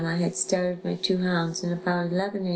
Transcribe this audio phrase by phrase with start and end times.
[0.05, 2.49] I had started my two hounds and about 11 A.